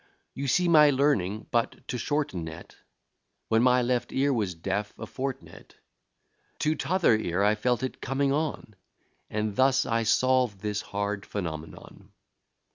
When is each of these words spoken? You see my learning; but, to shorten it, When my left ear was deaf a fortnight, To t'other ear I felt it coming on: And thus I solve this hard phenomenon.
You 0.33 0.47
see 0.47 0.67
my 0.67 0.89
learning; 0.89 1.45
but, 1.51 1.87
to 1.89 1.99
shorten 1.99 2.47
it, 2.47 2.75
When 3.49 3.61
my 3.61 3.83
left 3.83 4.11
ear 4.11 4.33
was 4.33 4.55
deaf 4.55 4.91
a 4.97 5.05
fortnight, 5.05 5.75
To 6.61 6.73
t'other 6.73 7.15
ear 7.15 7.43
I 7.43 7.53
felt 7.53 7.83
it 7.83 8.01
coming 8.01 8.31
on: 8.31 8.75
And 9.29 9.55
thus 9.55 9.85
I 9.85 10.01
solve 10.01 10.57
this 10.59 10.81
hard 10.81 11.23
phenomenon. 11.23 12.13